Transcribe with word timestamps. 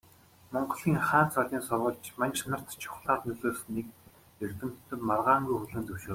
Монголын 0.53 0.97
хаан 1.07 1.27
цолын 1.33 1.63
сурвалж 1.65 2.05
манж 2.19 2.37
нарт 2.49 2.67
чухлаар 2.81 3.21
нөлөөлснийг 3.25 3.87
эрдэмтэд 4.43 4.99
маргаангүй 5.09 5.55
хүлээн 5.57 5.85
зөвшөөрдөг. 5.85 6.09